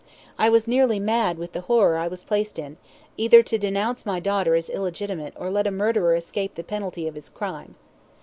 I 0.39 0.49
was 0.49 0.67
nearly 0.67 0.99
mad 0.99 1.37
with 1.37 1.51
the 1.51 1.61
horror 1.61 1.95
I 1.99 2.07
was 2.07 2.23
placed 2.23 2.57
in, 2.57 2.77
either 3.17 3.43
to 3.43 3.59
denounce 3.59 4.03
my 4.03 4.19
daughter 4.19 4.55
as 4.55 4.67
illegitimate 4.67 5.35
or 5.37 5.51
let 5.51 5.67
a 5.67 5.69
murderer 5.71 6.15
escape 6.15 6.55
the 6.55 6.63
penalty 6.63 7.07
of 7.07 7.13
his 7.13 7.29
crime. 7.29 7.75